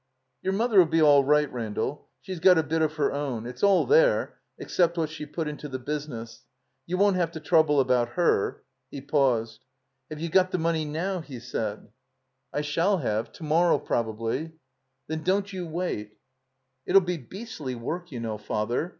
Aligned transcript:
"Your 0.41 0.53
Mother 0.53 0.77
'11 0.77 0.91
be 0.91 0.99
all 0.99 1.23
right, 1.23 1.47
Randall. 1.53 2.07
She's 2.21 2.39
got 2.39 2.57
a 2.57 2.63
bit 2.63 2.81
of 2.81 2.95
her 2.95 3.11
own. 3.13 3.45
It's 3.45 3.61
all 3.61 3.85
there, 3.85 4.39
except 4.57 4.97
what 4.97 5.11
she 5.11 5.27
put 5.27 5.47
into 5.47 5.69
the 5.69 5.77
business. 5.77 6.43
You 6.87 6.97
won't 6.97 7.17
have 7.17 7.29
to 7.33 7.39
trouble 7.39 7.79
about 7.79 8.13
her." 8.13 8.63
He 8.89 8.99
paused. 8.99 9.63
"Have 10.09 10.19
you 10.19 10.29
got 10.29 10.49
the 10.49 10.57
money 10.57 10.85
now?" 10.85 11.19
he 11.21 11.39
said. 11.39 11.89
333 12.51 12.53
THE 12.53 12.59
COMBINED 12.59 12.65
MAZE 12.65 12.71
I 12.71 12.73
shall 12.73 12.97
have. 12.97 13.31
To 13.33 13.43
morrow, 13.43 13.77
probably." 13.77 14.51
"Then 15.05 15.21
don't 15.21 15.53
you 15.53 15.67
wait." 15.67 16.17
''It 16.87 16.95
'II 16.95 17.01
be 17.01 17.17
beastly 17.17 17.75
work, 17.75 18.11
you 18.11 18.19
know. 18.19 18.39
Father. 18.39 18.89